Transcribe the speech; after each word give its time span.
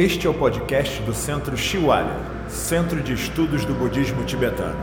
Este 0.00 0.28
é 0.28 0.30
o 0.30 0.38
podcast 0.38 1.02
do 1.02 1.12
Centro 1.12 1.56
Shiwalya, 1.56 2.14
Centro 2.48 3.02
de 3.02 3.14
Estudos 3.14 3.64
do 3.64 3.74
Budismo 3.74 4.24
Tibetano. 4.24 4.78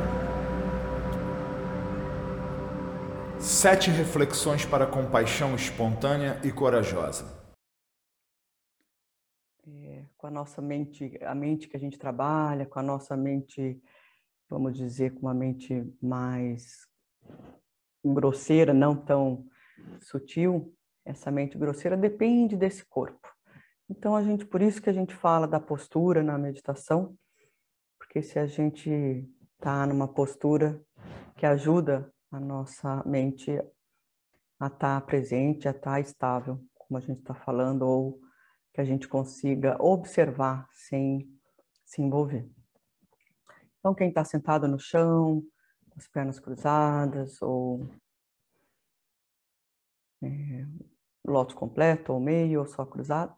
Sete 3.40 3.90
reflexões 3.90 4.66
para 4.66 4.86
compaixão 4.86 5.56
espontânea 5.56 6.42
e 6.44 6.52
corajosa. 6.52 7.24
É, 9.66 10.04
com 10.18 10.28
a 10.28 10.30
nossa 10.30 10.62
mente, 10.62 11.18
a 11.24 11.34
mente 11.34 11.70
que 11.70 11.78
a 11.78 11.80
gente 11.80 11.98
trabalha, 11.98 12.66
com 12.66 12.80
a 12.80 12.84
nossa 12.84 13.16
mente, 13.16 13.82
vamos 14.50 14.76
dizer, 14.76 15.14
com 15.14 15.22
uma 15.22 15.34
mente 15.34 15.90
mais 16.02 16.90
grosseira, 18.04 18.74
não 18.74 18.94
tão 18.94 19.46
sutil, 20.02 20.76
essa 21.06 21.32
mente 21.32 21.58
grosseira 21.58 21.96
depende 21.96 22.58
desse 22.58 22.84
corpo. 22.84 23.34
Então 23.90 24.16
a 24.16 24.24
gente, 24.24 24.46
por 24.46 24.62
isso 24.62 24.82
que 24.82 24.90
a 24.90 24.94
gente 24.94 25.14
fala 25.14 25.48
da 25.48 25.60
postura 25.60 26.24
na 26.24 26.38
meditação, 26.38 27.16
porque 27.98 28.22
se 28.22 28.40
a 28.40 28.48
gente 28.48 28.90
está 29.54 29.86
numa 29.86 30.08
postura 30.08 30.84
que 31.38 31.46
ajuda 31.46 32.12
a 32.32 32.40
nossa 32.40 33.04
mente 33.06 33.52
a 34.60 34.68
estar 34.68 35.00
tá 35.00 35.02
presente, 35.02 35.68
a 35.68 35.72
estar 35.72 35.92
tá 35.92 36.00
estável, 36.00 36.60
como 36.74 36.98
a 36.98 37.02
gente 37.02 37.20
está 37.20 37.36
falando, 37.36 37.84
ou 37.84 38.20
que 38.74 38.82
a 38.82 38.86
gente 38.86 39.08
consiga 39.08 39.82
observar 39.82 40.68
sem 40.72 41.30
se 41.86 42.02
envolver. 42.02 42.50
Então, 43.80 43.94
quem 43.94 44.10
está 44.10 44.26
sentado 44.26 44.68
no 44.68 44.80
chão, 44.80 45.44
com 45.90 46.00
as 46.00 46.08
pernas 46.08 46.40
cruzadas, 46.40 47.42
ou 47.42 47.88
é, 50.24 50.66
lótus 51.24 51.56
completo, 51.56 52.14
ou 52.14 52.20
meio, 52.20 52.62
ou 52.62 52.66
só 52.66 52.86
cruzado, 52.86 53.36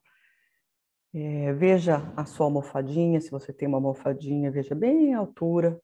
é, 1.14 1.54
veja 1.54 2.12
a 2.16 2.26
sua 2.26 2.46
almofadinha, 2.48 3.22
se 3.22 3.32
você 3.32 3.54
tem 3.54 3.68
uma 3.68 3.78
almofadinha, 3.78 4.52
veja 4.52 4.76
bem 4.76 5.14
a 5.14 5.20
altura, 5.20 5.82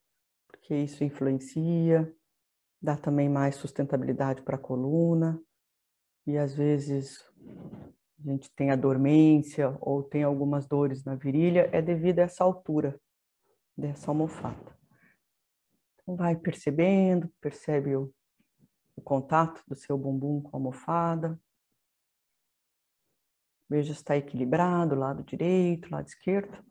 porque 0.47 0.75
isso 0.75 1.03
influencia, 1.03 2.13
dá 2.81 2.97
também 2.97 3.29
mais 3.29 3.55
sustentabilidade 3.55 4.41
para 4.41 4.55
a 4.55 4.59
coluna, 4.59 5.41
e 6.27 6.37
às 6.37 6.53
vezes 6.53 7.19
a 8.19 8.31
gente 8.31 8.49
tem 8.55 8.71
a 8.71 8.75
dormência 8.75 9.75
ou 9.81 10.03
tem 10.03 10.23
algumas 10.23 10.67
dores 10.67 11.03
na 11.03 11.15
virilha, 11.15 11.69
é 11.71 11.81
devido 11.81 12.19
a 12.19 12.23
essa 12.23 12.43
altura 12.43 12.99
dessa 13.77 14.11
almofada. 14.11 14.77
Então 16.01 16.15
vai 16.15 16.35
percebendo, 16.35 17.31
percebe 17.41 17.95
o, 17.95 18.13
o 18.95 19.01
contato 19.01 19.63
do 19.67 19.75
seu 19.75 19.97
bumbum 19.97 20.41
com 20.41 20.55
a 20.55 20.59
almofada, 20.59 21.39
Veja 23.73 23.91
se 23.91 24.01
está 24.01 24.15
equilibrado, 24.15 24.93
lado 24.93 25.23
direito, 25.23 25.89
lado 25.89 26.05
esquerdo. 26.05 26.63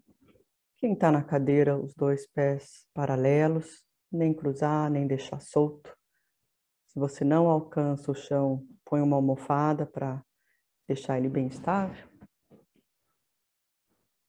Quem 0.76 0.92
está 0.92 1.10
na 1.10 1.20
cadeira, 1.20 1.76
os 1.76 1.92
dois 1.96 2.28
pés 2.28 2.86
paralelos, 2.94 3.84
nem 4.08 4.32
cruzar, 4.32 4.88
nem 4.88 5.04
deixar 5.04 5.40
solto. 5.40 5.98
Se 6.86 7.00
você 7.00 7.24
não 7.24 7.48
alcança 7.48 8.08
o 8.08 8.14
chão, 8.14 8.64
põe 8.84 9.00
uma 9.00 9.16
almofada 9.16 9.84
para 9.84 10.24
deixar 10.86 11.18
ele 11.18 11.28
bem 11.28 11.48
estável. 11.48 12.08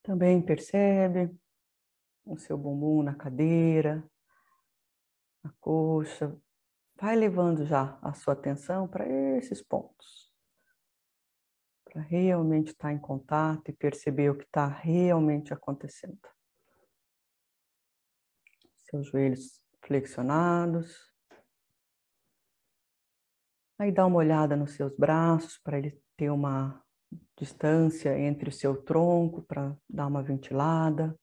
Também 0.02 0.42
percebe 0.42 1.32
o 2.26 2.40
seu 2.40 2.58
bumbum 2.58 3.04
na 3.04 3.14
cadeira, 3.14 4.04
a 5.44 5.50
coxa. 5.62 6.36
Vai 7.00 7.16
levando 7.16 7.68
já 7.68 8.00
a 8.02 8.16
sua 8.16 8.34
atenção 8.34 8.88
para 8.88 9.08
esses 9.38 9.62
pontos 9.62 10.33
para 11.94 12.02
realmente 12.02 12.70
estar 12.70 12.92
em 12.92 12.98
contato 12.98 13.70
e 13.70 13.74
perceber 13.74 14.32
o 14.32 14.36
que 14.36 14.46
está 14.46 14.68
realmente 14.68 15.54
acontecendo. 15.54 16.18
Seus 18.90 19.08
joelhos 19.08 19.64
flexionados. 19.86 21.14
Aí 23.78 23.92
dá 23.92 24.08
uma 24.08 24.18
olhada 24.18 24.56
nos 24.56 24.72
seus 24.72 24.96
braços 24.98 25.60
para 25.60 25.78
ele 25.78 26.02
ter 26.18 26.32
uma 26.32 26.84
distância 27.38 28.18
entre 28.18 28.50
o 28.50 28.52
seu 28.52 28.82
tronco 28.82 29.44
para 29.44 29.78
dar 29.88 30.08
uma 30.08 30.24
ventilada. 30.24 31.16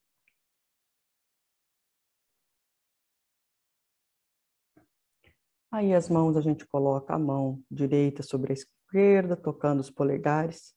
Aí 5.72 5.92
as 5.92 6.08
mãos 6.08 6.36
a 6.36 6.40
gente 6.40 6.64
coloca 6.66 7.12
a 7.12 7.18
mão 7.18 7.60
direita 7.68 8.22
sobre 8.22 8.52
a 8.52 8.54
esquerda, 8.90 9.36
tocando 9.36 9.80
os 9.80 9.90
polegares, 9.90 10.74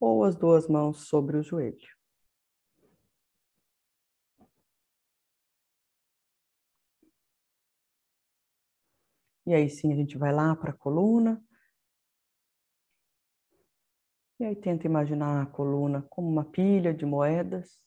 ou 0.00 0.24
as 0.24 0.34
duas 0.34 0.66
mãos 0.66 1.08
sobre 1.08 1.36
o 1.36 1.42
joelho. 1.42 1.76
E 9.46 9.54
aí 9.54 9.68
sim 9.68 9.92
a 9.92 9.96
gente 9.96 10.16
vai 10.16 10.32
lá 10.32 10.56
para 10.56 10.70
a 10.70 10.76
coluna. 10.76 11.42
E 14.38 14.44
aí 14.44 14.56
tenta 14.56 14.86
imaginar 14.86 15.42
a 15.42 15.46
coluna 15.46 16.02
como 16.08 16.28
uma 16.28 16.44
pilha 16.44 16.94
de 16.94 17.04
moedas. 17.04 17.78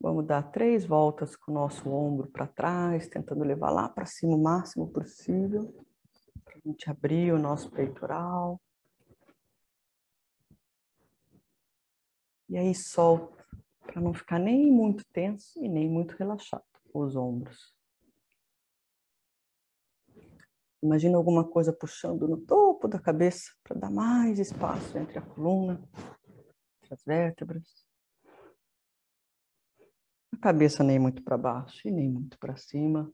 Vamos 0.00 0.26
dar 0.26 0.42
três 0.52 0.86
voltas 0.86 1.34
com 1.34 1.50
o 1.50 1.54
nosso 1.54 1.90
ombro 1.90 2.28
para 2.30 2.46
trás, 2.46 3.08
tentando 3.08 3.42
levar 3.42 3.70
lá 3.70 3.88
para 3.88 4.06
cima 4.06 4.36
o 4.36 4.42
máximo 4.42 4.88
possível, 4.88 5.74
para 6.44 6.54
a 6.54 6.60
gente 6.64 6.88
abrir 6.88 7.32
o 7.32 7.38
nosso 7.38 7.68
peitoral. 7.70 8.60
E 12.48 12.56
aí 12.56 12.74
solta, 12.74 13.44
para 13.82 14.00
não 14.00 14.14
ficar 14.14 14.38
nem 14.38 14.70
muito 14.70 15.04
tenso 15.12 15.62
e 15.62 15.68
nem 15.68 15.90
muito 15.90 16.14
relaxado 16.16 16.62
os 16.94 17.16
ombros. 17.16 17.74
Imagina 20.80 21.18
alguma 21.18 21.44
coisa 21.44 21.72
puxando 21.72 22.28
no 22.28 22.36
topo 22.36 22.86
da 22.86 23.00
cabeça 23.00 23.52
para 23.64 23.76
dar 23.76 23.90
mais 23.90 24.38
espaço 24.38 24.96
entre 24.96 25.18
a 25.18 25.22
coluna, 25.22 25.82
entre 26.80 26.94
as 26.94 27.02
vértebras. 27.04 27.87
Cabeça 30.40 30.84
nem 30.84 30.98
muito 30.98 31.22
para 31.22 31.36
baixo 31.36 31.88
e 31.88 31.90
nem 31.90 32.08
muito 32.08 32.38
para 32.38 32.56
cima. 32.56 33.12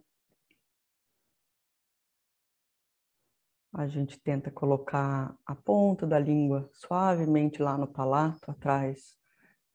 A 3.73 3.89
gente 3.89 4.21
tenta 4.21 4.51
colocar 4.51 5.37
a 5.45 5.55
ponta 5.55 6.07
da 6.07 6.19
língua 6.19 6.71
suavemente 6.73 7.63
lá 7.63 7.79
no 7.79 7.87
palato, 7.87 8.51
atrás 8.51 9.19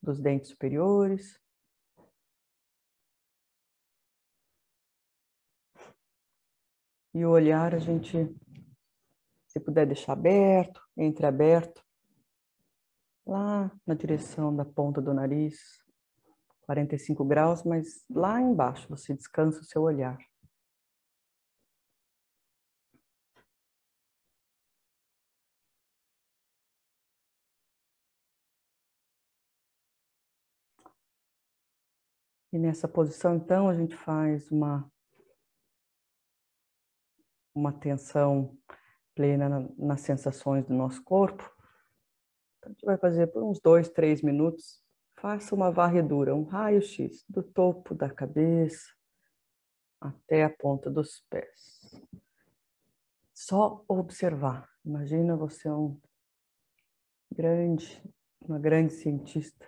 dos 0.01 0.21
dentes 0.21 0.51
superiores. 0.51 1.37
E 7.13 7.25
o 7.25 7.31
olhar 7.31 7.73
a 7.73 7.79
gente, 7.79 8.16
se 9.47 9.59
puder 9.59 9.87
deixar 9.87 10.13
aberto, 10.13 10.81
entreaberto, 10.95 11.83
lá 13.25 13.71
na 13.85 13.95
direção 13.95 14.55
da 14.55 14.63
ponta 14.63 15.01
do 15.01 15.13
nariz. 15.13 15.88
45 16.69 17.25
graus, 17.25 17.63
mas 17.63 18.06
lá 18.07 18.40
embaixo 18.40 18.88
você 18.88 19.16
descansa 19.16 19.59
o 19.59 19.63
seu 19.63 19.81
olhar. 19.81 20.19
E 32.53 32.59
nessa 32.59 32.88
posição, 32.88 33.35
então, 33.35 33.68
a 33.68 33.74
gente 33.74 33.96
faz 33.96 34.52
uma, 34.52 34.91
uma 37.55 37.72
atenção 37.72 38.55
plena 39.16 39.49
na, 39.49 39.70
nas 39.76 40.02
sensações 40.02 40.67
do 40.67 40.73
nosso 40.76 41.03
corpo. 41.03 41.43
Então, 42.59 42.70
a 42.70 42.73
gente 42.73 42.85
vai 42.85 42.97
fazer 42.97 43.26
por 43.28 43.43
uns 43.43 43.59
dois, 43.59 43.90
três 43.90 44.22
minutos 44.22 44.88
Faça 45.21 45.53
uma 45.53 45.69
varredura, 45.69 46.33
um 46.33 46.43
raio-x 46.43 47.25
do 47.27 47.43
topo 47.43 47.93
da 47.93 48.09
cabeça 48.09 48.95
até 49.99 50.45
a 50.45 50.49
ponta 50.49 50.89
dos 50.89 51.19
pés. 51.29 51.91
Só 53.33 53.83
observar. 53.85 54.69
Imagina 54.85 55.35
você 55.35 55.69
um 55.69 55.99
grande, 57.29 58.01
uma 58.39 58.57
grande 58.57 58.93
cientista. 58.93 59.67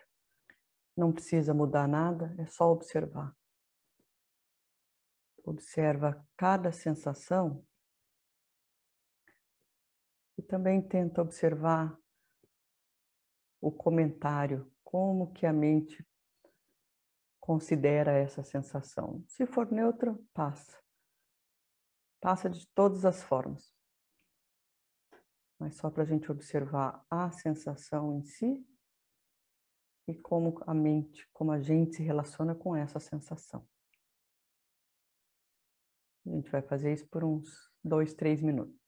Não 0.95 1.11
precisa 1.11 1.53
mudar 1.53 1.85
nada, 1.85 2.33
é 2.37 2.45
só 2.45 2.71
observar. 2.71 3.35
Observa 5.43 6.25
cada 6.37 6.71
sensação 6.71 7.61
e 10.37 10.41
também 10.41 10.81
tenta 10.81 11.21
observar 11.21 11.99
o 13.59 13.69
comentário 13.69 14.70
como 14.91 15.31
que 15.31 15.45
a 15.45 15.53
mente 15.53 16.05
considera 17.39 18.11
essa 18.11 18.43
sensação. 18.43 19.23
Se 19.25 19.45
for 19.45 19.71
neutra, 19.71 20.19
passa. 20.33 20.77
Passa 22.19 22.49
de 22.49 22.67
todas 22.75 23.05
as 23.05 23.23
formas. 23.23 23.73
mas 25.57 25.75
só 25.75 25.89
para 25.89 26.03
a 26.03 26.05
gente 26.05 26.31
observar 26.31 27.05
a 27.09 27.31
sensação 27.31 28.17
em 28.17 28.23
si 28.23 28.67
e 30.07 30.15
como 30.15 30.59
a 30.65 30.73
mente, 30.73 31.29
como 31.31 31.51
a 31.51 31.61
gente 31.61 31.95
se 31.95 32.03
relaciona 32.03 32.53
com 32.55 32.75
essa 32.75 32.99
sensação. 32.99 33.65
A 36.25 36.31
gente 36.31 36.49
vai 36.49 36.61
fazer 36.63 36.91
isso 36.93 37.07
por 37.07 37.23
uns 37.23 37.71
dois, 37.83 38.13
três 38.13 38.41
minutos. 38.41 38.80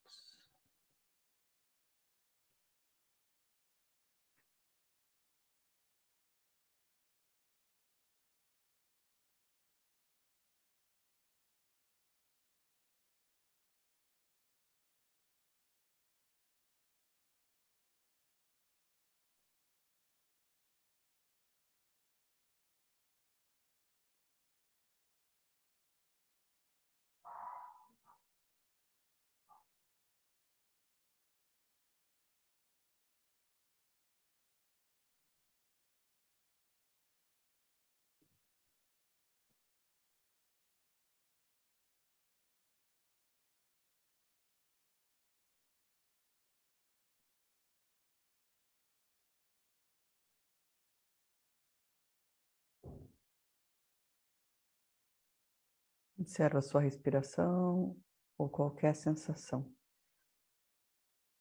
Observa 56.18 56.60
a 56.60 56.62
sua 56.62 56.82
respiração 56.82 57.98
ou 58.38 58.50
qualquer 58.50 58.96
sensação. 58.96 59.72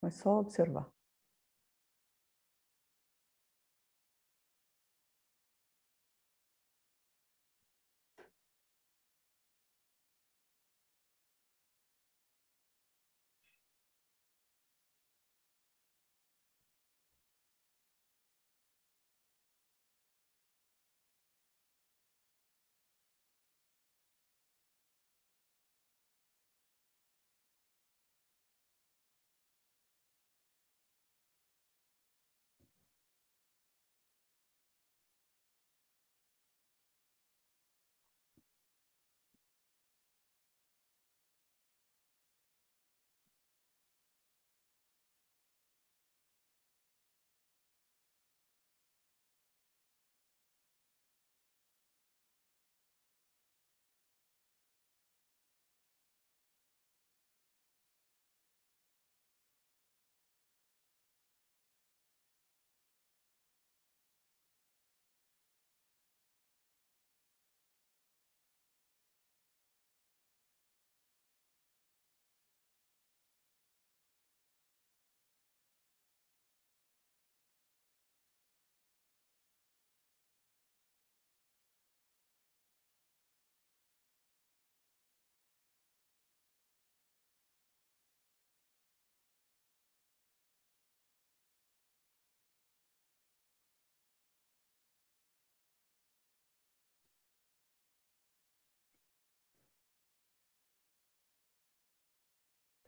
Mas 0.01 0.17
só 0.17 0.39
observar. 0.39 0.91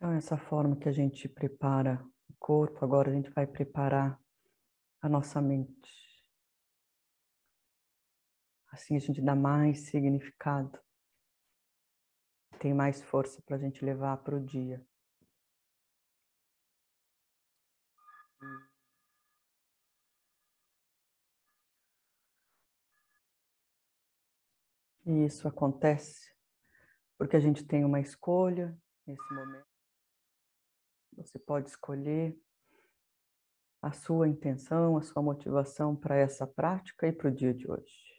Então, 0.05 0.15
essa 0.15 0.37
forma 0.37 0.75
que 0.75 0.87
a 0.87 0.91
gente 0.91 1.27
prepara 1.27 1.99
o 2.29 2.33
corpo, 2.37 2.85
agora 2.85 3.09
a 3.09 3.13
gente 3.15 3.31
vai 3.31 3.47
preparar 3.47 4.21
a 5.01 5.09
nossa 5.09 5.41
mente. 5.41 6.23
Assim 8.71 8.95
a 8.95 8.99
gente 8.99 9.19
dá 9.19 9.35
mais 9.35 9.89
significado, 9.89 10.79
tem 12.59 12.71
mais 12.71 13.01
força 13.01 13.41
para 13.41 13.55
a 13.55 13.59
gente 13.59 13.83
levar 13.83 14.17
para 14.17 14.35
o 14.35 14.45
dia. 14.45 14.85
E 25.03 25.25
isso 25.25 25.47
acontece 25.47 26.31
porque 27.17 27.35
a 27.35 27.39
gente 27.39 27.65
tem 27.65 27.83
uma 27.83 27.99
escolha 27.99 28.77
nesse 29.07 29.33
momento. 29.33 29.74
Você 31.17 31.39
pode 31.39 31.69
escolher 31.69 32.37
a 33.81 33.91
sua 33.91 34.27
intenção, 34.27 34.97
a 34.97 35.01
sua 35.01 35.21
motivação 35.21 35.95
para 35.95 36.15
essa 36.15 36.45
prática 36.45 37.07
e 37.07 37.11
para 37.11 37.29
o 37.29 37.31
dia 37.31 37.53
de 37.53 37.69
hoje. 37.69 38.15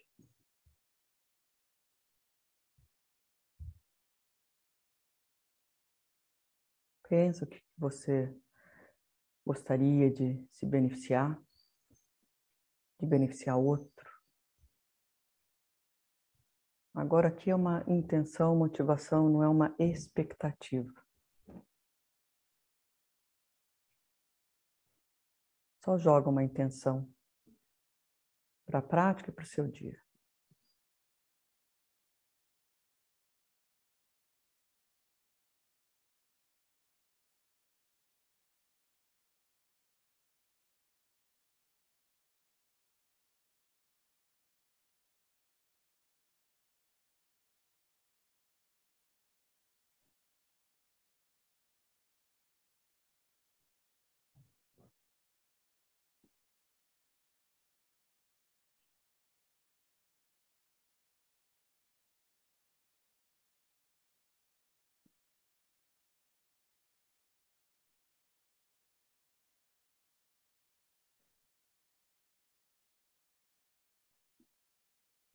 Pensa 7.09 7.45
o 7.45 7.49
que 7.49 7.63
você 7.77 8.35
gostaria 9.45 10.11
de 10.11 10.45
se 10.51 10.67
beneficiar, 10.67 11.41
de 12.99 13.07
beneficiar 13.07 13.57
outro. 13.59 14.11
Agora 16.93 17.29
aqui 17.29 17.51
é 17.51 17.55
uma 17.55 17.85
intenção, 17.87 18.57
motivação, 18.57 19.29
não 19.29 19.43
é 19.43 19.49
uma 19.49 19.75
expectativa. 19.79 21.06
Só 25.87 25.97
joga 25.97 26.29
uma 26.29 26.43
intenção 26.43 27.09
para 28.67 28.81
a 28.81 28.83
prática 28.83 29.31
e 29.31 29.33
para 29.33 29.45
o 29.45 29.47
seu 29.47 29.69
dia. 29.69 29.97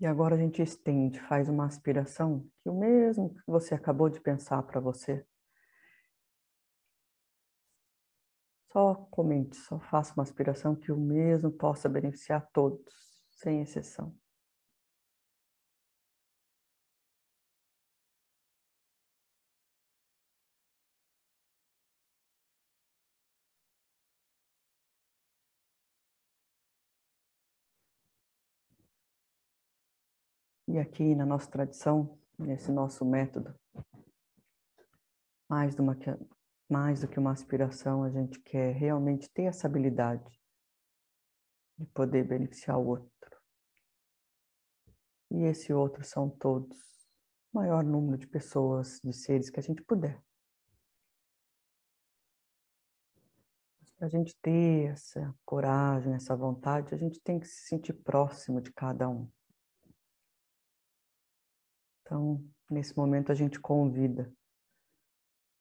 E 0.01 0.05
agora 0.07 0.35
a 0.35 0.37
gente 0.37 0.61
estende, 0.63 1.21
faz 1.21 1.47
uma 1.47 1.65
aspiração, 1.65 2.43
que 2.63 2.69
o 2.69 2.73
mesmo 2.73 3.35
que 3.35 3.41
você 3.45 3.75
acabou 3.75 4.09
de 4.09 4.19
pensar 4.19 4.63
para 4.63 4.81
você, 4.81 5.23
Só 8.71 8.95
comente, 9.11 9.57
só 9.57 9.79
faça 9.79 10.13
uma 10.13 10.23
aspiração 10.23 10.73
que 10.73 10.93
o 10.93 10.97
mesmo 10.97 11.51
possa 11.51 11.89
beneficiar 11.89 12.47
todos, 12.53 12.81
sem 13.29 13.61
exceção. 13.61 14.15
E 30.71 30.79
aqui 30.79 31.13
na 31.15 31.25
nossa 31.25 31.51
tradição, 31.51 32.17
nesse 32.39 32.71
nosso 32.71 33.03
método, 33.03 33.53
mais, 35.49 35.77
uma, 35.77 35.97
mais 36.69 37.01
do 37.01 37.09
que 37.09 37.19
uma 37.19 37.33
aspiração, 37.33 38.05
a 38.05 38.09
gente 38.09 38.39
quer 38.39 38.73
realmente 38.73 39.29
ter 39.31 39.43
essa 39.43 39.67
habilidade 39.67 40.23
de 41.77 41.85
poder 41.87 42.25
beneficiar 42.25 42.79
o 42.79 42.87
outro. 42.87 43.41
E 45.29 45.43
esse 45.43 45.73
outro 45.73 46.05
são 46.05 46.29
todos, 46.29 46.77
o 47.51 47.57
maior 47.57 47.83
número 47.83 48.17
de 48.17 48.27
pessoas, 48.27 49.01
de 49.03 49.11
seres 49.11 49.49
que 49.49 49.59
a 49.59 49.63
gente 49.63 49.81
puder. 49.81 50.23
Para 53.97 54.07
a 54.07 54.09
gente 54.09 54.33
ter 54.41 54.89
essa 54.89 55.35
coragem, 55.43 56.13
essa 56.13 56.33
vontade, 56.33 56.95
a 56.95 56.97
gente 56.97 57.19
tem 57.19 57.41
que 57.41 57.45
se 57.45 57.67
sentir 57.67 57.91
próximo 57.91 58.61
de 58.61 58.71
cada 58.71 59.09
um. 59.09 59.29
Então, 62.11 62.45
nesse 62.69 62.93
momento, 62.97 63.31
a 63.31 63.35
gente 63.35 63.57
convida 63.57 64.29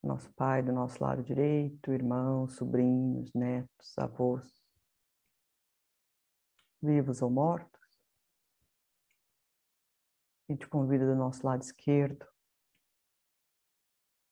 nosso 0.02 0.28
pai 0.32 0.60
do 0.60 0.72
nosso 0.72 1.00
lado 1.00 1.22
direito, 1.22 1.92
irmãos, 1.92 2.56
sobrinhos, 2.56 3.32
netos, 3.32 3.96
avós, 3.96 4.60
vivos 6.82 7.22
ou 7.22 7.30
mortos. 7.30 7.80
A 10.48 10.52
gente 10.52 10.66
convida 10.66 11.06
do 11.06 11.14
nosso 11.14 11.46
lado 11.46 11.62
esquerdo, 11.62 12.26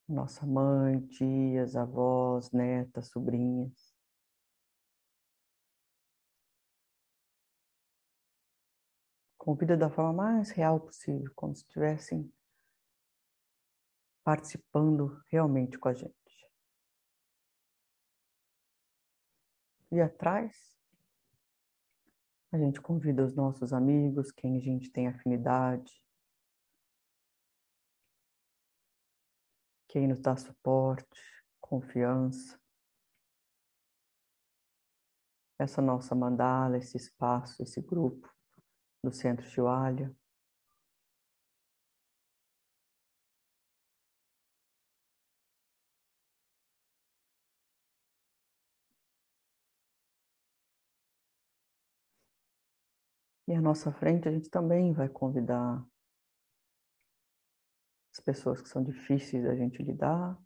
nossa 0.08 0.44
mãe, 0.44 1.00
tias, 1.06 1.76
avós, 1.76 2.50
netas, 2.50 3.10
sobrinhas. 3.10 3.87
Convida 9.48 9.78
da 9.78 9.88
forma 9.88 10.12
mais 10.12 10.50
real 10.50 10.78
possível, 10.78 11.32
como 11.34 11.56
se 11.56 11.62
estivessem 11.62 12.30
participando 14.22 15.24
realmente 15.30 15.78
com 15.78 15.88
a 15.88 15.94
gente. 15.94 16.50
E 19.90 20.02
atrás, 20.02 20.78
a 22.52 22.58
gente 22.58 22.78
convida 22.78 23.24
os 23.24 23.34
nossos 23.34 23.72
amigos, 23.72 24.30
quem 24.30 24.58
a 24.58 24.60
gente 24.60 24.90
tem 24.90 25.08
afinidade, 25.08 25.98
quem 29.88 30.06
nos 30.08 30.20
dá 30.20 30.36
suporte, 30.36 31.42
confiança. 31.58 32.60
Essa 35.58 35.80
nossa 35.80 36.14
mandala, 36.14 36.76
esse 36.76 36.98
espaço, 36.98 37.62
esse 37.62 37.80
grupo 37.80 38.36
do 39.02 39.12
Centro 39.12 39.46
Chihuahua. 39.46 40.14
E 53.48 53.54
à 53.54 53.62
nossa 53.62 53.90
frente 53.90 54.28
a 54.28 54.32
gente 54.32 54.50
também 54.50 54.92
vai 54.92 55.08
convidar 55.08 55.82
as 58.12 58.20
pessoas 58.20 58.60
que 58.60 58.68
são 58.68 58.84
difíceis 58.84 59.42
da 59.42 59.54
gente 59.54 59.82
lidar, 59.82 60.38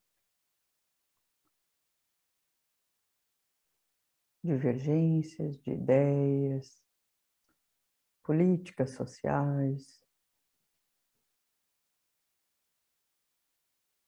divergências 4.44 5.58
de 5.62 5.72
ideias, 5.72 6.80
políticas 8.22 8.90
sociais, 8.90 10.00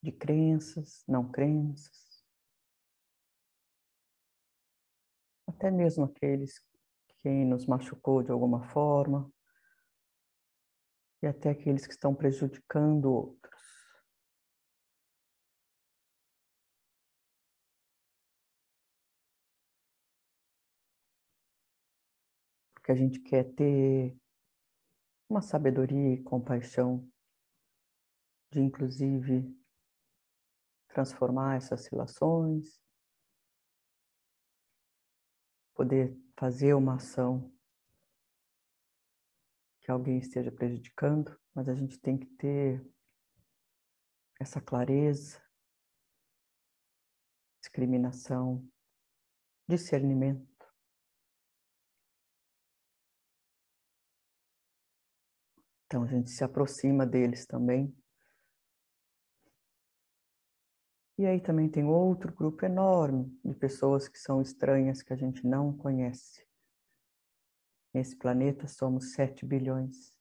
de 0.03 0.13
crenças, 0.13 1.03
não 1.09 1.31
crenças, 1.31 2.25
até 5.47 5.71
mesmo 5.71 6.05
aqueles 6.05 6.61
quem 7.23 7.47
nos 7.47 7.67
machucou 7.67 8.23
de 8.23 8.31
alguma 8.31 8.63
forma 8.69 9.33
e 11.23 11.27
até 11.27 11.49
aqueles 11.49 11.87
que 11.87 11.95
estão 11.95 12.15
prejudicando 12.15 13.11
outros. 13.11 13.54
Porque 22.85 22.93
a 22.93 22.97
gente 22.97 23.19
quer 23.19 23.45
ter 23.55 24.15
uma 25.27 25.41
sabedoria 25.41 26.13
e 26.13 26.23
compaixão 26.23 27.11
de, 28.53 28.61
inclusive, 28.61 29.59
transformar 30.89 31.57
essas 31.57 31.87
relações, 31.87 32.79
poder 35.73 36.15
fazer 36.37 36.75
uma 36.75 36.97
ação 36.97 37.51
que 39.81 39.91
alguém 39.91 40.19
esteja 40.19 40.53
prejudicando, 40.53 41.41
mas 41.55 41.71
a 41.71 41.75
gente 41.75 41.99
tem 41.99 42.19
que 42.19 42.27
ter 42.27 42.87
essa 44.39 44.61
clareza, 44.61 45.43
discriminação, 47.63 48.63
discernimento. 49.67 50.54
Então 55.95 56.03
a 56.03 56.09
gente 56.09 56.29
se 56.29 56.43
aproxima 56.43 57.07
deles 57.07 57.47
também 57.47 57.97
E 61.17 61.25
aí 61.25 61.41
também 61.41 61.69
tem 61.69 61.85
outro 61.85 62.35
grupo 62.35 62.65
enorme 62.65 63.31
de 63.45 63.55
pessoas 63.55 64.09
que 64.09 64.19
são 64.19 64.43
estranhas, 64.43 65.01
que 65.01 65.13
a 65.13 65.17
gente 65.17 65.47
não 65.47 65.73
conhece. 65.73 66.45
Nesse 67.95 68.17
planeta 68.17 68.67
somos 68.67 69.13
7 69.13 69.47
bilhões. 69.47 70.13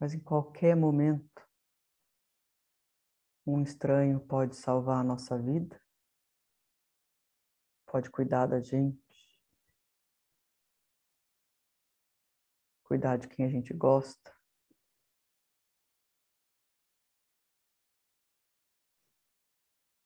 Mas 0.00 0.12
em 0.12 0.18
qualquer 0.18 0.74
momento, 0.74 1.48
um 3.46 3.62
estranho 3.62 4.18
pode 4.18 4.56
salvar 4.56 4.98
a 4.98 5.04
nossa 5.04 5.38
vida, 5.38 5.80
pode 7.92 8.10
cuidar 8.10 8.46
da 8.46 8.58
gente, 8.58 8.98
cuidar 12.82 13.18
de 13.18 13.28
quem 13.28 13.44
a 13.44 13.50
gente 13.50 13.74
gosta. 13.74 14.34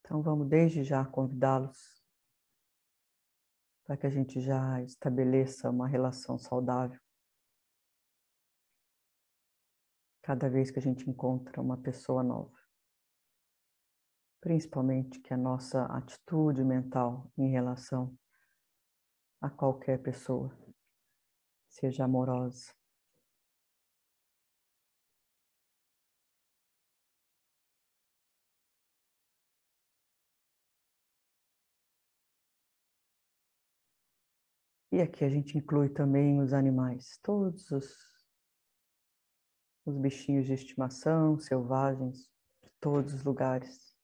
Então 0.00 0.21
vamos 0.21 0.49
desde 0.49 0.83
já 0.83 1.05
convidá-los 1.07 2.05
para 3.85 3.97
que 3.97 4.07
a 4.07 4.11
gente 4.11 4.40
já 4.40 4.83
estabeleça 4.83 5.71
uma 5.71 5.87
relação 5.87 6.37
saudável. 6.37 7.00
Cada 10.23 10.50
vez 10.50 10.73
que 10.73 10.81
a 10.81 10.83
gente 10.83 11.09
encontra 11.09 11.62
uma 11.62 11.81
pessoa 11.81 12.25
nova. 12.25 12.65
Principalmente 14.47 15.19
que 15.19 15.35
a 15.35 15.37
nossa 15.37 15.87
atitude 15.87 16.62
mental 16.62 17.29
em 17.37 17.50
relação 17.50 18.17
a 19.41 19.50
qualquer 19.50 20.00
pessoa 20.00 20.57
seja 21.69 22.05
amorosa. 22.05 22.73
E 34.93 35.00
aqui 35.00 35.25
a 35.25 35.29
gente 35.29 35.59
inclui 35.59 35.88
também 35.88 36.41
os 36.41 36.53
animais, 36.53 37.19
todos 37.21 37.69
os, 37.73 37.97
os 39.85 39.99
bichinhos 39.99 40.47
de 40.47 40.53
estimação, 40.53 41.37
selvagens, 41.37 42.31
de 42.62 42.71
todos 42.79 43.12
os 43.12 43.25
lugares. 43.25 43.96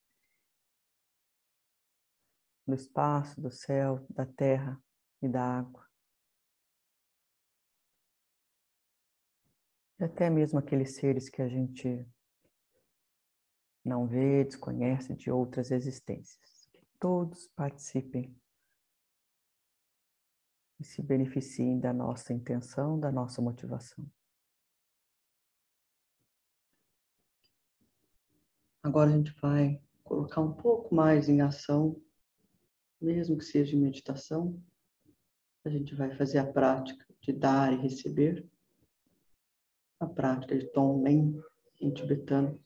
Do 2.66 2.74
espaço, 2.74 3.40
do 3.40 3.50
céu, 3.50 4.04
da 4.08 4.24
terra 4.24 4.80
e 5.20 5.28
da 5.28 5.58
água. 5.58 5.86
E 9.98 10.04
até 10.04 10.28
mesmo 10.30 10.58
aqueles 10.58 10.96
seres 10.96 11.28
que 11.28 11.42
a 11.42 11.48
gente 11.48 12.06
não 13.84 14.06
vê, 14.06 14.44
desconhece 14.44 15.14
de 15.14 15.30
outras 15.30 15.70
existências. 15.70 16.68
Que 16.72 16.84
todos 16.98 17.48
participem 17.48 18.34
e 20.78 20.84
se 20.84 21.00
beneficiem 21.00 21.78
da 21.78 21.92
nossa 21.92 22.32
intenção, 22.32 22.98
da 22.98 23.12
nossa 23.12 23.40
motivação. 23.40 24.04
Agora 28.82 29.10
a 29.10 29.16
gente 29.16 29.32
vai 29.40 29.80
colocar 30.02 30.40
um 30.40 30.52
pouco 30.52 30.92
mais 30.92 31.28
em 31.28 31.40
ação, 31.40 32.02
mesmo 33.02 33.36
que 33.36 33.44
seja 33.44 33.70
de 33.70 33.76
meditação. 33.76 34.62
A 35.64 35.68
gente 35.68 35.94
vai 35.94 36.14
fazer 36.16 36.38
a 36.38 36.52
prática 36.52 37.06
de 37.20 37.32
dar 37.32 37.72
e 37.72 37.76
receber, 37.76 38.48
a 40.00 40.06
prática 40.06 40.58
de 40.58 40.66
Tonglen 40.72 41.40
em 41.80 41.92
tibetano. 41.92 42.60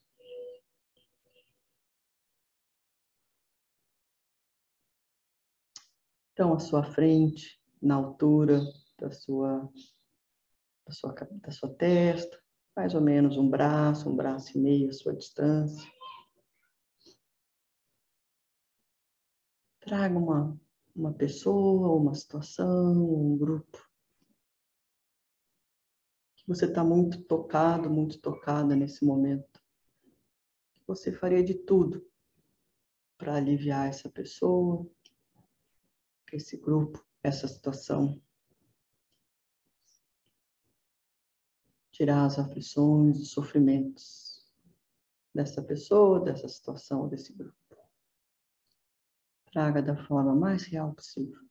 Então, 6.32 6.52
à 6.52 6.58
sua 6.58 6.82
frente, 6.82 7.58
na 7.80 7.94
altura 7.94 8.60
da 8.98 9.10
sua, 9.10 9.70
da 10.86 10.92
sua, 10.92 11.14
da 11.14 11.50
sua 11.50 11.74
testa, 11.74 12.38
mais 12.76 12.94
ou 12.94 13.00
menos 13.00 13.38
um 13.38 13.48
braço, 13.48 14.08
um 14.10 14.14
braço 14.14 14.56
e 14.56 14.60
meio 14.60 14.90
à 14.90 14.92
sua 14.92 15.14
distância. 15.14 15.95
Traga 19.86 20.18
uma, 20.18 20.60
uma 20.96 21.12
pessoa, 21.12 21.94
uma 21.94 22.12
situação, 22.12 22.92
um 22.92 23.38
grupo 23.38 23.88
que 26.34 26.44
você 26.44 26.66
está 26.66 26.82
muito 26.82 27.22
tocado, 27.22 27.88
muito 27.88 28.18
tocada 28.20 28.74
nesse 28.74 29.04
momento. 29.04 29.62
Você 30.88 31.12
faria 31.12 31.40
de 31.40 31.54
tudo 31.54 32.04
para 33.16 33.36
aliviar 33.36 33.88
essa 33.88 34.10
pessoa, 34.10 34.84
esse 36.32 36.56
grupo, 36.56 37.06
essa 37.22 37.46
situação. 37.46 38.20
Tirar 41.92 42.24
as 42.24 42.40
aflições, 42.40 43.20
os 43.20 43.30
sofrimentos 43.30 44.44
dessa 45.32 45.62
pessoa, 45.62 46.18
dessa 46.20 46.48
situação, 46.48 47.08
desse 47.08 47.32
grupo. 47.32 47.65
Traga 49.52 49.82
da 49.82 49.96
forma 49.96 50.34
mais 50.36 50.64
real 50.66 50.94
possível. 50.94 51.45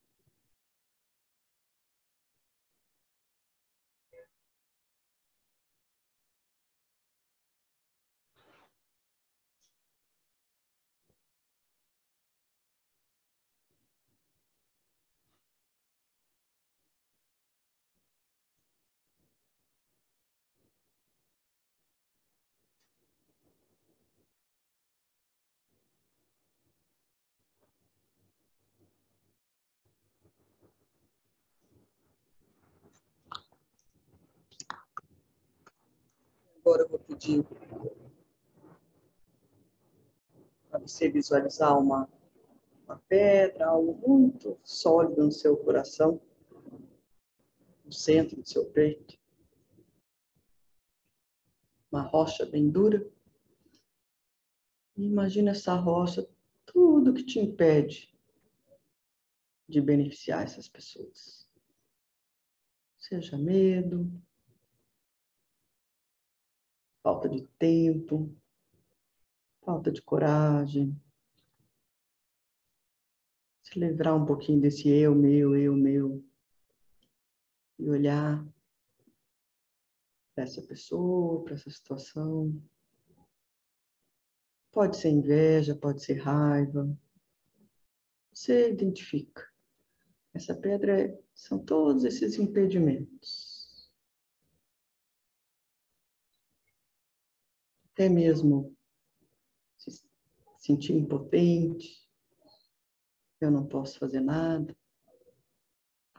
Agora 36.65 36.81
eu 36.81 36.89
vou 36.89 36.97
pedir 36.97 37.45
para 40.67 40.79
você 40.79 41.07
visualizar 41.07 41.77
uma, 41.77 42.09
uma 42.87 42.97
pedra, 43.07 43.67
algo 43.67 43.93
muito 43.93 44.59
sólido 44.63 45.23
no 45.23 45.31
seu 45.31 45.55
coração, 45.57 46.19
no 47.85 47.91
centro 47.91 48.41
do 48.41 48.49
seu 48.49 48.65
peito. 48.71 49.15
Uma 51.91 52.01
rocha 52.01 52.43
bem 52.47 52.67
dura. 52.67 53.07
Imagina 54.97 55.51
essa 55.51 55.75
rocha, 55.75 56.27
tudo 56.65 57.13
que 57.13 57.23
te 57.23 57.37
impede 57.37 58.11
de 59.69 59.79
beneficiar 59.79 60.41
essas 60.41 60.67
pessoas. 60.67 61.47
Seja 62.97 63.37
medo, 63.37 64.11
falta 67.05 67.29
de 67.29 67.43
tempo, 67.59 68.35
falta 69.63 69.91
de 69.91 70.01
coragem. 70.01 70.99
Se 73.61 73.77
livrar 73.77 74.15
um 74.15 74.25
pouquinho 74.25 74.59
desse 74.59 74.89
eu, 74.89 75.13
meu, 75.13 75.55
eu, 75.55 75.75
meu. 75.75 76.25
E 77.77 77.87
olhar 77.87 78.43
para 80.33 80.45
essa 80.45 80.63
pessoa, 80.63 81.43
para 81.43 81.53
essa 81.53 81.69
situação. 81.69 82.59
Pode 84.71 84.97
ser 84.97 85.09
inveja, 85.09 85.75
pode 85.75 86.03
ser 86.03 86.15
raiva. 86.15 86.89
Você 88.33 88.71
identifica. 88.71 89.47
Essa 90.33 90.55
pedra 90.55 91.01
é, 91.03 91.23
são 91.35 91.59
todos 91.59 92.03
esses 92.03 92.39
impedimentos. 92.39 93.54
Até 97.95 98.09
mesmo 98.09 98.75
se 99.77 100.05
sentir 100.57 100.91
impotente, 100.91 102.05
eu 103.39 103.49
não 103.49 103.65
posso 103.65 103.97
fazer 103.97 104.19
nada. 104.19 104.75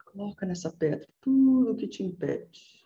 Coloca 0.06 0.46
nessa 0.46 0.74
pedra 0.74 1.06
tudo 1.20 1.76
que 1.76 1.86
te 1.86 2.02
impede. 2.02 2.82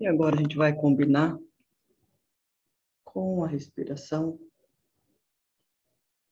E 0.00 0.06
agora 0.06 0.36
a 0.36 0.38
gente 0.38 0.56
vai 0.56 0.72
combinar 0.72 1.36
com 3.04 3.42
a 3.42 3.48
respiração. 3.48 4.38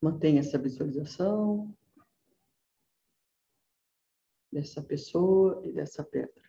Mantenha 0.01 0.39
essa 0.39 0.57
visualização 0.57 1.77
dessa 4.53 4.81
pessoa 4.81 5.61
e 5.65 5.73
dessa 5.73 6.05
pedra. 6.05 6.45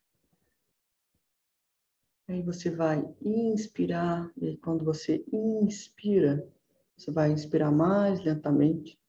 Aí 2.27 2.43
você 2.43 2.69
vai 2.69 3.01
inspirar, 3.21 4.31
e 4.37 4.55
quando 4.57 4.85
você 4.85 5.25
inspira, 5.33 6.47
você 6.95 7.09
vai 7.09 7.31
inspirar 7.31 7.71
mais 7.71 8.23
lentamente. 8.23 8.99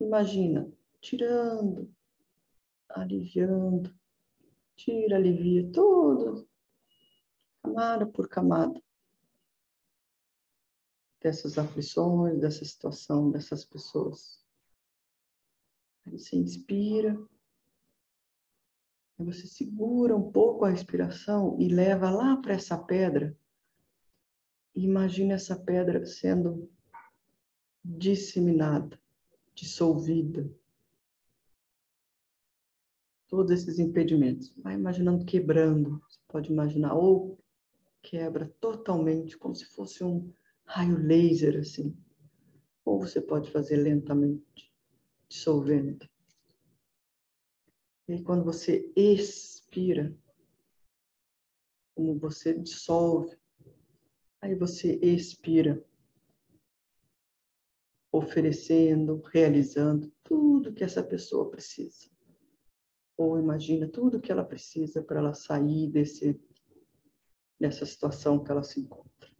Imagina, 0.00 0.72
tirando, 1.02 1.92
aliviando, 2.88 3.94
tira, 4.74 5.16
alivia 5.16 5.70
tudo 5.70 6.50
camada 7.72 8.06
por 8.06 8.28
camada, 8.28 8.80
dessas 11.20 11.56
aflições, 11.56 12.38
dessa 12.38 12.64
situação, 12.64 13.30
dessas 13.30 13.64
pessoas. 13.64 14.44
Aí 16.04 16.12
você 16.12 16.36
inspira, 16.36 17.16
aí 19.18 19.24
você 19.24 19.46
segura 19.46 20.14
um 20.16 20.30
pouco 20.30 20.64
a 20.64 20.70
respiração 20.70 21.56
e 21.60 21.68
leva 21.68 22.10
lá 22.10 22.36
para 22.36 22.54
essa 22.54 22.76
pedra. 22.76 23.36
E 24.74 24.84
imagina 24.84 25.34
essa 25.34 25.56
pedra 25.56 26.04
sendo 26.04 26.70
disseminada, 27.84 29.00
dissolvida. 29.54 30.50
Todos 33.28 33.50
esses 33.52 33.78
impedimentos. 33.78 34.52
Vai 34.56 34.74
imaginando 34.74 35.24
quebrando. 35.24 36.02
Você 36.08 36.18
pode 36.28 36.50
imaginar 36.50 36.94
ou 36.94 37.41
quebra 38.02 38.48
totalmente, 38.60 39.38
como 39.38 39.54
se 39.54 39.64
fosse 39.66 40.04
um 40.04 40.32
raio 40.64 40.98
laser, 40.98 41.60
assim. 41.60 41.96
Ou 42.84 42.98
você 42.98 43.20
pode 43.20 43.50
fazer 43.50 43.76
lentamente, 43.76 44.72
dissolvendo. 45.28 46.06
E 48.08 48.20
quando 48.22 48.44
você 48.44 48.92
expira, 48.96 50.14
como 51.94 52.18
você 52.18 52.52
dissolve, 52.52 53.38
aí 54.40 54.54
você 54.54 54.98
expira, 55.00 55.82
oferecendo, 58.10 59.22
realizando 59.32 60.12
tudo 60.22 60.74
que 60.74 60.84
essa 60.84 61.02
pessoa 61.02 61.50
precisa. 61.50 62.10
Ou 63.16 63.38
imagina 63.38 63.88
tudo 63.88 64.20
que 64.20 64.32
ela 64.32 64.44
precisa 64.44 65.02
para 65.02 65.20
ela 65.20 65.32
sair 65.32 65.88
desse 65.88 66.38
nessa 67.62 67.86
situação 67.86 68.42
que 68.42 68.50
ela 68.50 68.64
se 68.64 68.80
encontra. 68.80 69.30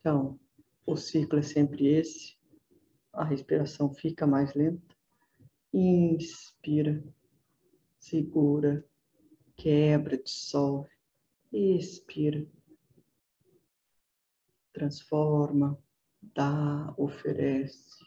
Então, 0.00 0.38
o 0.84 0.94
ciclo 0.94 1.38
é 1.38 1.42
sempre 1.42 1.86
esse. 1.86 2.36
A 3.10 3.24
respiração 3.24 3.90
fica 3.94 4.26
mais 4.26 4.54
lenta. 4.54 4.94
Inspira, 5.72 7.02
segura, 7.98 8.86
quebra, 9.56 10.22
dissolve. 10.22 10.90
Expira, 11.50 12.46
transforma, 14.74 15.82
dá, 16.20 16.94
oferece. 16.98 18.04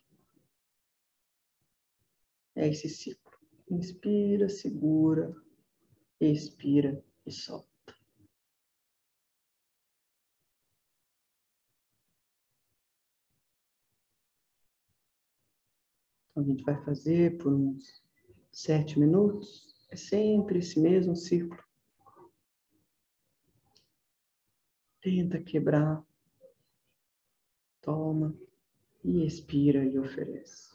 É 2.55 2.67
esse 2.67 2.87
ciclo. 2.87 3.30
Inspira, 3.71 4.49
segura, 4.49 5.33
expira 6.19 7.01
e 7.25 7.31
solta. 7.31 7.71
Então, 16.31 16.43
a 16.43 16.45
gente 16.45 16.63
vai 16.65 16.83
fazer 16.83 17.37
por 17.37 17.53
uns 17.53 18.03
sete 18.51 18.99
minutos. 18.99 19.73
É 19.89 19.95
sempre 19.95 20.59
esse 20.59 20.77
mesmo 20.77 21.15
ciclo. 21.15 21.57
Tenta 24.99 25.41
quebrar. 25.41 26.05
Toma 27.79 28.37
e 29.01 29.25
expira 29.25 29.85
e 29.85 29.97
oferece. 29.97 30.70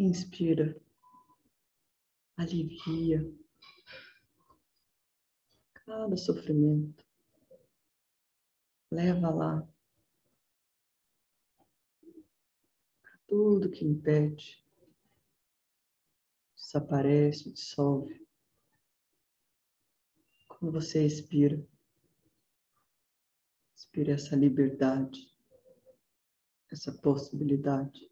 Inspira, 0.00 0.80
alivia 2.34 3.20
cada 5.74 6.16
sofrimento, 6.16 7.04
leva 8.90 9.28
lá 9.28 9.68
tudo 13.28 13.70
que 13.70 13.84
impede, 13.84 14.64
desaparece, 16.56 17.52
dissolve. 17.52 18.26
Quando 20.48 20.72
você 20.72 21.04
expira, 21.04 21.62
expira 23.76 24.12
essa 24.12 24.34
liberdade, 24.34 25.30
essa 26.70 26.90
possibilidade 26.90 28.09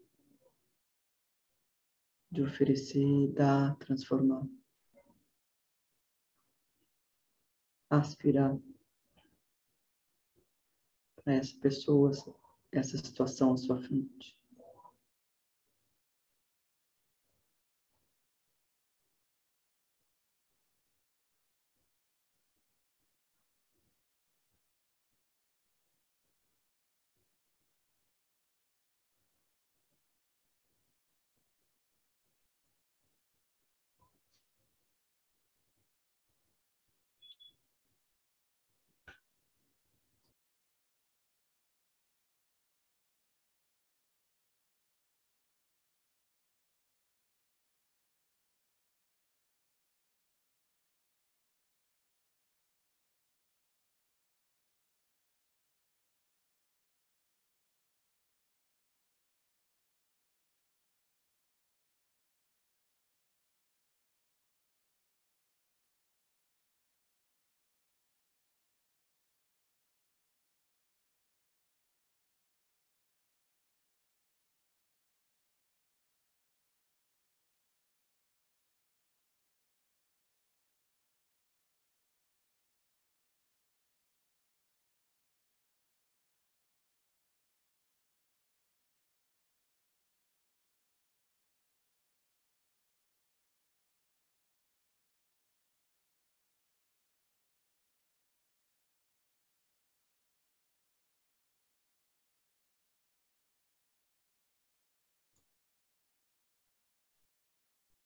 de 2.31 2.41
oferecer, 2.41 3.27
dar, 3.33 3.75
transformar. 3.77 4.47
Aspirar 7.89 8.57
para 11.23 11.33
essa 11.33 11.57
pessoa, 11.59 12.11
essa 12.71 12.97
situação 12.97 13.53
à 13.53 13.57
sua 13.57 13.77
frente. 13.77 14.38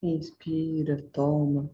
Inspira, 0.03 1.01
toma. 1.11 1.69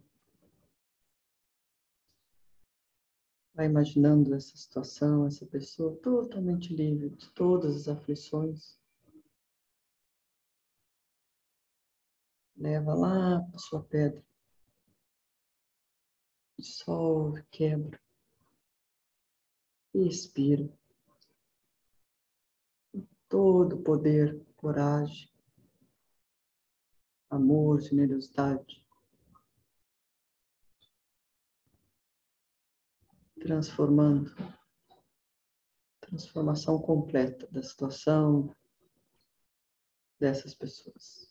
Vai 3.54 3.66
imaginando 3.66 4.34
essa 4.34 4.56
situação, 4.56 5.28
essa 5.28 5.46
pessoa 5.46 5.98
totalmente 5.98 6.74
livre 6.74 7.10
de 7.10 7.30
todas 7.32 7.76
as 7.76 7.88
aflições. 7.88 8.80
Leva 12.56 12.94
lá 12.94 13.40
a 13.54 13.58
sua 13.58 13.84
pedra. 13.84 14.24
dissolve, 16.60 17.44
quebra 17.52 18.00
e. 19.94 20.10
Todo 23.28 23.78
poder, 23.78 24.44
coragem, 24.56 25.29
amor, 27.30 27.80
generosidade. 27.82 28.86
Transformando, 33.40 34.36
transformação 36.02 36.82
completa 36.82 37.48
da 37.52 37.64
situação 37.64 38.54
dessas 40.20 40.54
pessoas. 40.54 41.29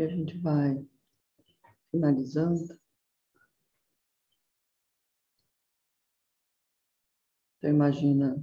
E 0.00 0.02
a 0.02 0.08
gente 0.08 0.38
vai 0.38 0.82
finalizando. 1.90 2.80
Então 7.58 7.68
imagina 7.68 8.42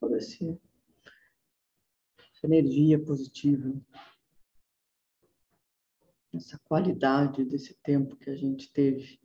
toda 0.00 0.16
essa 0.16 0.58
energia 2.42 2.98
positiva, 3.04 3.78
essa 6.32 6.58
qualidade 6.60 7.44
desse 7.44 7.74
tempo 7.82 8.16
que 8.16 8.30
a 8.30 8.34
gente 8.34 8.72
teve 8.72 9.20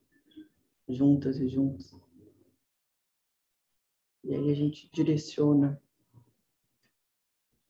juntas 0.89 1.39
e 1.39 1.47
juntos. 1.47 1.97
E 4.21 4.35
aí 4.35 4.51
a 4.51 4.53
gente 4.53 4.91
direciona 4.91 5.81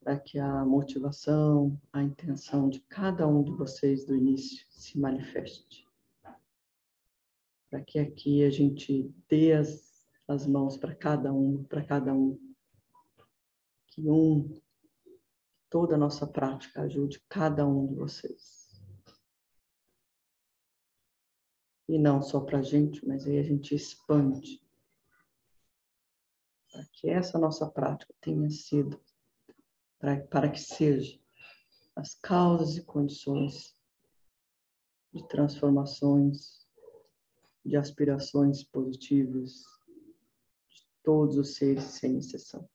para 0.01 0.19
que 0.19 0.39
a 0.39 0.65
motivação, 0.65 1.79
a 1.93 2.01
intenção 2.01 2.69
de 2.69 2.79
cada 2.81 3.27
um 3.27 3.43
de 3.43 3.51
vocês 3.51 4.03
do 4.03 4.15
início 4.15 4.65
se 4.71 4.99
manifeste. 4.99 5.87
Para 7.69 7.81
que 7.81 7.99
aqui 7.99 8.43
a 8.43 8.49
gente 8.49 9.13
dê 9.29 9.53
as, 9.53 10.03
as 10.27 10.47
mãos 10.47 10.75
para 10.75 10.95
cada 10.95 11.31
um, 11.31 11.63
para 11.63 11.85
cada 11.85 12.13
um. 12.13 12.37
Que 13.87 14.09
um, 14.09 14.59
toda 15.69 15.95
a 15.95 15.99
nossa 15.99 16.25
prática 16.25 16.81
ajude 16.81 17.23
cada 17.29 17.65
um 17.67 17.85
de 17.85 17.95
vocês. 17.95 18.81
E 21.87 21.99
não 21.99 22.21
só 22.21 22.39
para 22.39 22.59
a 22.59 22.63
gente, 22.63 23.05
mas 23.07 23.27
aí 23.27 23.37
a 23.37 23.43
gente 23.43 23.75
expande. 23.75 24.59
Para 26.71 26.85
que 26.93 27.09
essa 27.09 27.37
nossa 27.37 27.69
prática 27.69 28.13
tenha 28.19 28.49
sido 28.49 28.99
para, 30.01 30.19
para 30.25 30.51
que 30.51 30.59
seja 30.59 31.21
as 31.95 32.15
causas 32.15 32.75
e 32.75 32.83
condições 32.83 33.77
de 35.13 35.25
transformações, 35.27 36.67
de 37.63 37.77
aspirações 37.77 38.63
positivas 38.63 39.63
de 40.69 40.87
todos 41.03 41.37
os 41.37 41.55
seres 41.55 41.83
sem 41.83 42.17
exceção. 42.17 42.67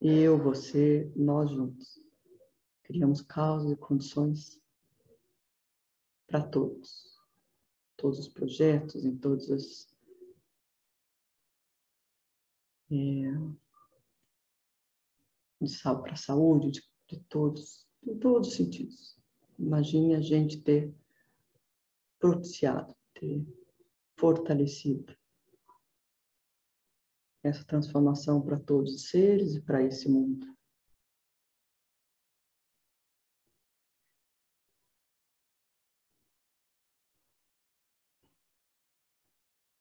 Eu, 0.00 0.42
você, 0.42 1.12
nós 1.14 1.50
juntos 1.50 2.02
criamos 2.84 3.20
causas 3.20 3.70
e 3.70 3.76
condições 3.76 4.58
para 6.26 6.42
todos, 6.42 7.20
todos 7.96 8.18
os 8.18 8.28
projetos, 8.28 9.04
em 9.04 9.16
todas 9.18 9.50
as 9.50 9.94
é, 12.92 13.60
para 16.02 16.12
a 16.12 16.16
saúde 16.16 16.70
de, 16.70 16.82
de 17.08 17.20
todos, 17.28 17.86
em 18.02 18.18
todos 18.18 18.48
os 18.48 18.54
sentidos. 18.54 19.18
Imagine 19.58 20.14
a 20.14 20.20
gente 20.20 20.60
ter 20.62 20.94
propiciado, 22.18 22.94
ter 23.14 23.46
fortalecido 24.16 25.14
essa 27.42 27.64
transformação 27.64 28.40
para 28.42 28.58
todos 28.58 28.94
os 28.94 29.08
seres 29.08 29.54
e 29.54 29.62
para 29.62 29.82
esse 29.82 30.08
mundo. 30.08 30.46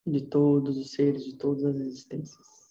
De 0.05 0.25
todos 0.25 0.77
os 0.77 0.91
seres, 0.91 1.23
de 1.23 1.37
todas 1.37 1.63
as 1.63 1.75
existências. 1.75 2.68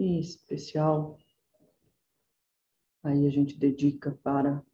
E 0.00 0.18
especial. 0.18 1.18
Aí 3.02 3.26
a 3.26 3.30
gente 3.30 3.58
dedica 3.58 4.18
para, 4.22 4.64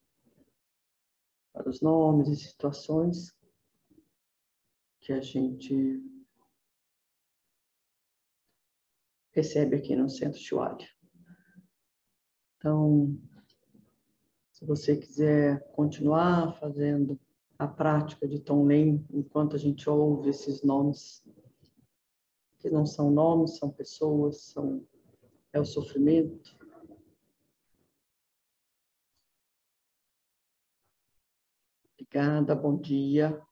para 1.53 1.69
os 1.69 1.81
nomes 1.81 2.29
e 2.29 2.37
situações 2.37 3.37
que 5.01 5.13
a 5.13 5.21
gente 5.21 6.01
recebe 9.33 9.77
aqui 9.77 9.97
no 9.97 10.09
Centro 10.09 10.39
Chihuahua. 10.39 10.79
Então, 12.57 13.19
se 14.53 14.65
você 14.65 14.97
quiser 14.97 15.61
continuar 15.73 16.57
fazendo 16.59 17.19
a 17.59 17.67
prática 17.67 18.29
de 18.29 18.39
Tom 18.39 18.63
Lane 18.63 19.05
enquanto 19.11 19.57
a 19.57 19.59
gente 19.59 19.91
ouve 19.91 20.31
esses 20.31 20.63
nomes, 20.63 21.25
que 22.59 22.71
não 22.71 22.87
são 22.87 23.11
nomes, 23.11 23.57
são 23.57 23.71
pessoas, 23.71 24.43
são 24.43 24.87
é 25.57 25.61
o 25.61 25.65
sofrimento. 25.65 26.55
Obrigada, 31.95 32.55
bom 32.55 32.77
dia. 32.77 33.46